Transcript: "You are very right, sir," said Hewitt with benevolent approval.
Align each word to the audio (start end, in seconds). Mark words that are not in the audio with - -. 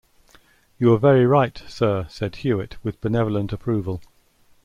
"You 0.79 0.91
are 0.93 0.97
very 0.97 1.27
right, 1.27 1.55
sir," 1.67 2.07
said 2.09 2.37
Hewitt 2.37 2.77
with 2.83 2.99
benevolent 3.01 3.53
approval. 3.53 4.01